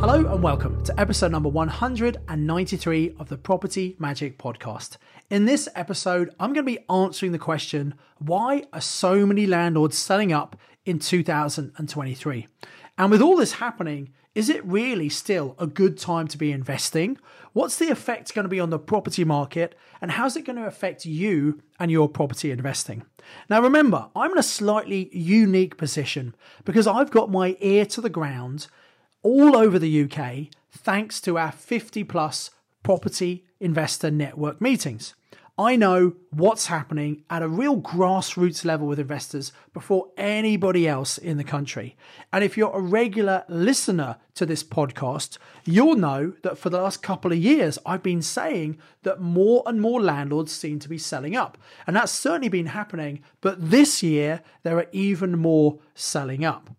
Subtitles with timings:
[0.00, 4.96] Hello and welcome to episode number 193 of the Property Magic Podcast.
[5.28, 9.98] In this episode, I'm going to be answering the question why are so many landlords
[9.98, 10.54] selling up
[10.86, 12.46] in 2023?
[12.96, 17.18] And with all this happening, is it really still a good time to be investing?
[17.52, 19.74] What's the effect going to be on the property market?
[20.00, 23.04] And how's it going to affect you and your property investing?
[23.50, 28.08] Now, remember, I'm in a slightly unique position because I've got my ear to the
[28.08, 28.68] ground
[29.22, 32.50] all over the UK thanks to our 50 plus
[32.82, 35.14] property investor network meetings.
[35.60, 41.36] I know what's happening at a real grassroots level with investors before anybody else in
[41.36, 41.96] the country.
[42.32, 47.02] And if you're a regular listener to this podcast, you'll know that for the last
[47.02, 51.34] couple of years, I've been saying that more and more landlords seem to be selling
[51.34, 51.58] up.
[51.88, 53.24] And that's certainly been happening.
[53.40, 56.70] But this year, there are even more selling up.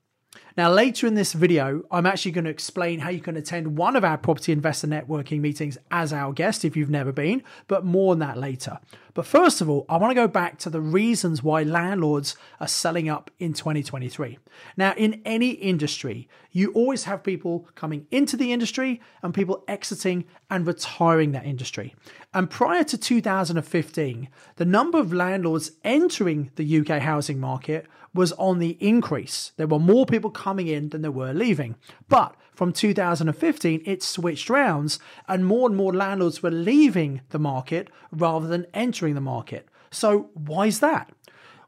[0.60, 3.96] Now, later in this video, I'm actually going to explain how you can attend one
[3.96, 8.12] of our property investor networking meetings as our guest if you've never been, but more
[8.12, 8.78] on that later.
[9.20, 12.70] But first of all, I want to go back to the reasons why landlords are
[12.70, 14.40] selling up in 2023.
[14.78, 20.24] Now, in any industry, you always have people coming into the industry and people exiting
[20.50, 21.96] and retiring that industry.
[22.34, 28.60] And prior to 2015, the number of landlords entering the UK housing market was on
[28.60, 29.52] the increase.
[29.58, 31.76] There were more people coming in than there were leaving.
[32.08, 37.90] But from 2015, it switched rounds and more and more landlords were leaving the market
[38.12, 39.70] rather than entering the market.
[39.92, 41.10] So, why is that?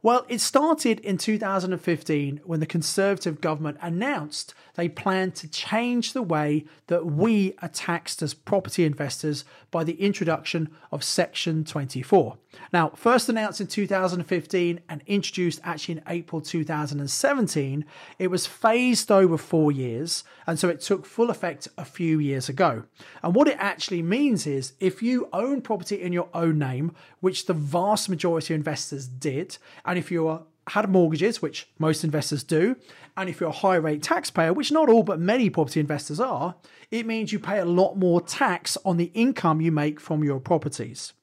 [0.03, 6.21] Well, it started in 2015 when the Conservative government announced they plan to change the
[6.21, 12.37] way that we are taxed as property investors by the introduction of Section 24.
[12.73, 17.85] Now, first announced in 2015 and introduced actually in April 2017,
[18.19, 22.49] it was phased over four years, and so it took full effect a few years
[22.49, 22.83] ago.
[23.23, 27.45] And what it actually means is if you own property in your own name, which
[27.45, 32.75] the vast majority of investors did, and if you're had mortgages, which most investors do,
[33.17, 36.55] and if you're a high rate taxpayer, which not all but many property investors are,
[36.91, 40.39] it means you pay a lot more tax on the income you make from your
[40.39, 41.13] properties.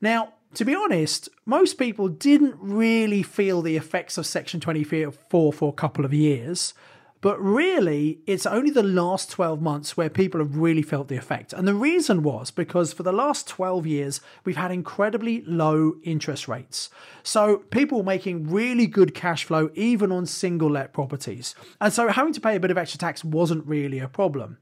[0.00, 5.68] Now, to be honest, most people didn't really feel the effects of Section 24 for
[5.68, 6.74] a couple of years.
[7.22, 11.52] But really, it's only the last 12 months where people have really felt the effect.
[11.52, 16.48] And the reason was because for the last 12 years, we've had incredibly low interest
[16.48, 16.88] rates.
[17.22, 21.54] So people making really good cash flow, even on single let properties.
[21.80, 24.56] And so having to pay a bit of extra tax wasn't really a problem.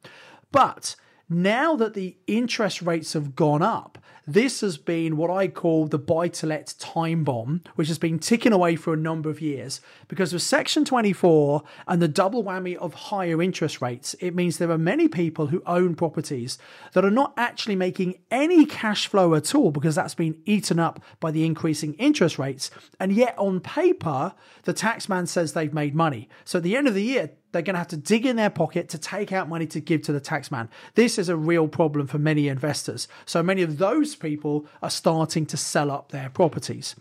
[0.51, 0.97] But
[1.29, 3.99] now that the interest rates have gone up,
[4.29, 8.19] this has been what I call the buy to let time bomb, which has been
[8.19, 9.81] ticking away for a number of years.
[10.07, 14.71] Because with Section 24 and the double whammy of higher interest rates, it means there
[14.71, 16.59] are many people who own properties
[16.93, 21.03] that are not actually making any cash flow at all because that's been eaten up
[21.21, 22.71] by the increasing interest rates.
[23.01, 24.35] And yet, on paper,
[24.65, 26.29] the taxman says they've made money.
[26.45, 28.51] So at the end of the year, they're going to have to dig in their
[28.51, 30.69] pocket to take out money to give to the taxman.
[30.95, 33.09] This is a real problem for many investors.
[33.25, 36.95] So many of those people are starting to sell up their properties.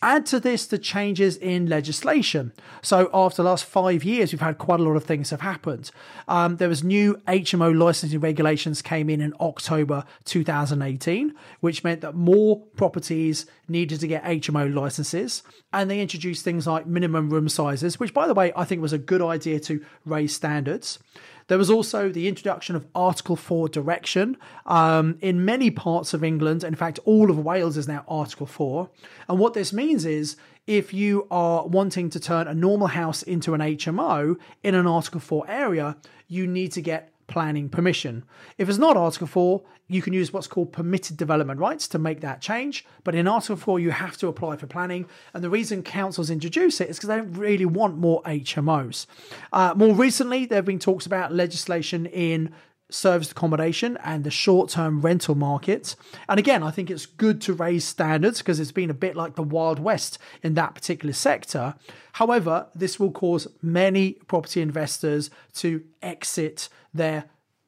[0.00, 2.52] Add to this the changes in legislation.
[2.82, 5.90] So after the last five years, we've had quite a lot of things have happened.
[6.28, 12.14] Um, there was new HMO licensing regulations came in in October 2018, which meant that
[12.14, 15.42] more properties needed to get HMO licenses,
[15.72, 18.92] and they introduced things like minimum room sizes, which, by the way, I think was
[18.92, 21.00] a good idea to raise standards.
[21.48, 24.36] There was also the introduction of Article 4 direction
[24.66, 26.62] um, in many parts of England.
[26.62, 28.88] In fact, all of Wales is now Article 4.
[29.28, 30.36] And what this means is
[30.66, 35.20] if you are wanting to turn a normal house into an HMO in an Article
[35.20, 35.96] 4 area,
[36.28, 38.24] you need to get planning permission.
[38.56, 42.20] If it's not Article 4, you can use what's called permitted development rights to make
[42.20, 42.84] that change.
[43.04, 45.06] But in Article 4, you have to apply for planning.
[45.32, 49.06] And the reason councils introduce it is because they don't really want more HMOs.
[49.52, 52.52] Uh, more recently, there have been talks about legislation in
[52.90, 55.94] serviced accommodation and the short term rental market.
[56.28, 59.34] And again, I think it's good to raise standards because it's been a bit like
[59.34, 61.74] the Wild West in that particular sector.
[62.12, 67.24] However, this will cause many property investors to exit their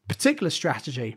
[0.09, 1.17] particular strategy.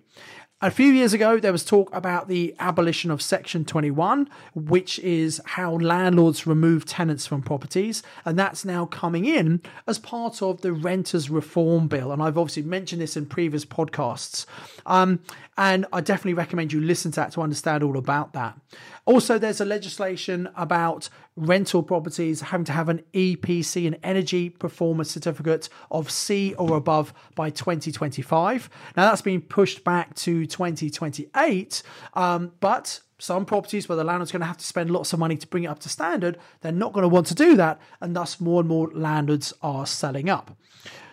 [0.64, 5.42] A few years ago, there was talk about the abolition of Section 21, which is
[5.44, 8.02] how landlords remove tenants from properties.
[8.24, 12.14] And that's now coming in as part of the Renters Reform Bill.
[12.14, 14.46] And I've obviously mentioned this in previous podcasts.
[14.86, 15.20] Um,
[15.58, 18.58] and I definitely recommend you listen to that to understand all about that.
[19.06, 25.10] Also, there's a legislation about rental properties having to have an EPC, an energy performance
[25.10, 28.70] certificate of C or above by 2025.
[28.96, 31.84] Now, that's been pushed back to 2028,
[32.14, 35.38] um, but some properties where the landlord's going to have to spend lots of money
[35.38, 38.16] to bring it up to standard, they're not going to want to do that, and
[38.16, 40.58] thus more and more landlords are selling up.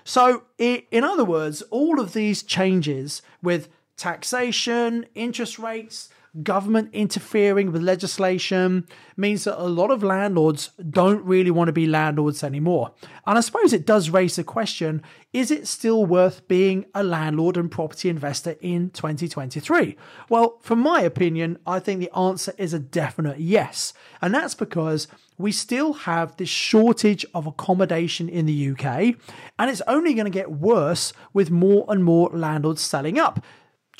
[0.02, 6.08] So, in other words, all of these changes with taxation, interest rates,
[6.42, 8.86] government interfering with legislation
[9.16, 12.92] means that a lot of landlords don't really want to be landlords anymore.
[13.26, 17.56] And I suppose it does raise the question is it still worth being a landlord
[17.56, 19.96] and property investor in 2023?
[20.28, 23.92] Well, from my opinion, I think the answer is a definite yes.
[24.20, 25.06] And that's because
[25.38, 29.14] we still have this shortage of accommodation in the UK,
[29.58, 33.42] and it's only going to get worse with more and more landlords selling up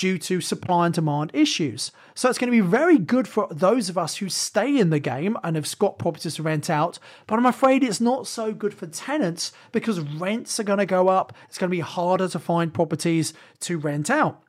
[0.01, 1.93] due to supply and demand issues.
[2.15, 4.99] So it's going to be very good for those of us who stay in the
[4.99, 6.99] game and have got properties to rent out.
[7.27, 11.09] But I'm afraid it's not so good for tenants because rents are going to go
[11.09, 11.35] up.
[11.49, 14.43] It's going to be harder to find properties to rent out.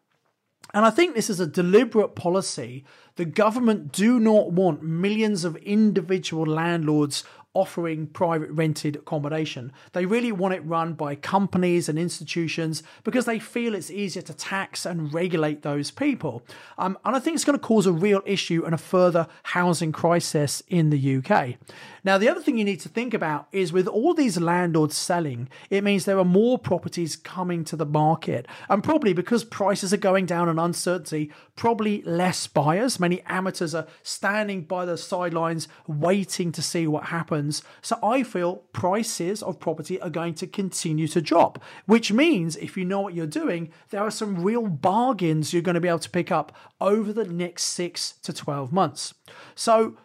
[0.73, 2.85] And I think this is a deliberate policy.
[3.17, 9.73] The government do not want millions of individual landlords offering private rented accommodation.
[9.91, 14.33] They really want it run by companies and institutions because they feel it's easier to
[14.33, 16.43] tax and regulate those people.
[16.77, 19.91] Um, and I think it's going to cause a real issue and a further housing
[19.91, 21.55] crisis in the UK.
[22.03, 25.49] Now, the other thing you need to think about is with all these landlords selling,
[25.69, 28.47] it means there are more properties coming to the market.
[28.69, 32.99] And probably because prices are going down and uncertainty, probably less buyers.
[32.99, 37.40] Many amateurs are standing by the sidelines waiting to see what happens.
[37.81, 42.77] So I feel prices of property are going to continue to drop, which means if
[42.77, 45.99] you know what you're doing, there are some real bargains you're going to be able
[45.99, 49.13] to pick up over the next six to 12 months.
[49.55, 49.97] So,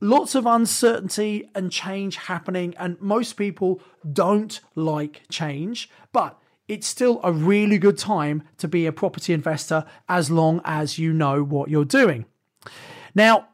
[0.00, 3.80] lots of uncertainty and change happening, and most people
[4.10, 9.84] don't like change, but it's still a really good time to be a property investor
[10.08, 12.26] as long as you know what you're doing.
[13.14, 13.48] Now,